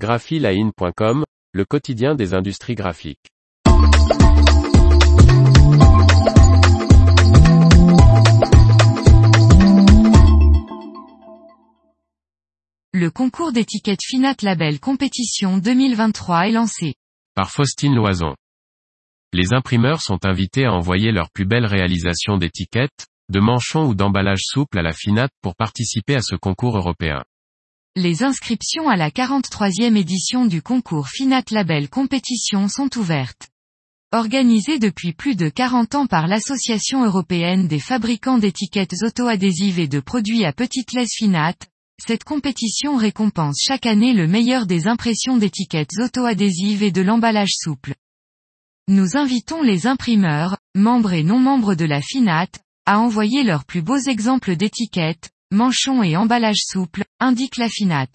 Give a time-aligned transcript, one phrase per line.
[0.00, 3.28] graphiline.com, le quotidien des industries graphiques.
[12.94, 16.94] Le concours d'étiquettes Finat Label Compétition 2023 est lancé.
[17.34, 18.34] Par Faustine Loison.
[19.34, 24.42] Les imprimeurs sont invités à envoyer leurs plus belles réalisations d'étiquettes, de manchons ou d'emballage
[24.44, 27.22] souple à la Finat pour participer à ce concours européen.
[27.96, 33.48] Les inscriptions à la 43e édition du concours Finat Label Compétition sont ouvertes.
[34.12, 39.98] Organisée depuis plus de 40 ans par l'Association européenne des fabricants d'étiquettes auto-adhésives et de
[39.98, 41.56] produits à petite laisse Finat,
[42.00, 47.96] cette compétition récompense chaque année le meilleur des impressions d'étiquettes auto-adhésives et de l'emballage souple.
[48.86, 52.52] Nous invitons les imprimeurs, membres et non membres de la FINAT,
[52.86, 58.08] à envoyer leurs plus beaux exemples d'étiquettes, manchons et emballages souples, indique la FINAT.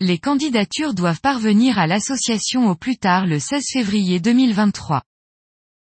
[0.00, 5.02] Les candidatures doivent parvenir à l'association au plus tard le 16 février 2023.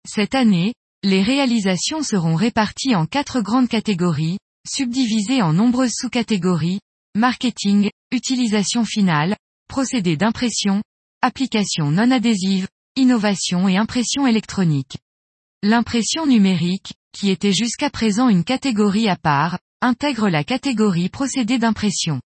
[0.06, 6.80] Cette année, les réalisations seront réparties en quatre grandes catégories, subdivisées en nombreuses sous-catégories,
[7.14, 9.36] marketing, utilisation finale,
[9.68, 10.82] procédé d'impression,
[11.22, 14.98] application non adhésive, innovation et impression électronique.
[15.62, 22.22] L'impression numérique, qui était jusqu'à présent une catégorie à part, intègre la catégorie procédé d'impression.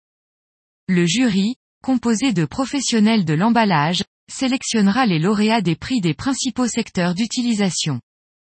[0.89, 7.15] Le jury, composé de professionnels de l'emballage, sélectionnera les lauréats des prix des principaux secteurs
[7.15, 7.99] d'utilisation.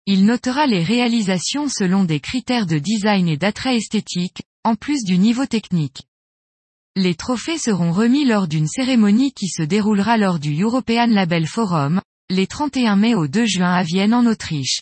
[0.07, 5.19] Il notera les réalisations selon des critères de design et d'attrait esthétique, en plus du
[5.19, 6.01] niveau technique.
[6.95, 12.01] Les trophées seront remis lors d'une cérémonie qui se déroulera lors du European Label Forum,
[12.31, 14.81] les 31 mai au 2 juin à Vienne en Autriche.